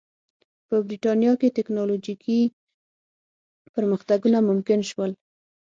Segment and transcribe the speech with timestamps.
[0.67, 2.39] په برېټانیا کې ټکنالوژیکي
[3.75, 5.11] پرمختګونه ممکن شول.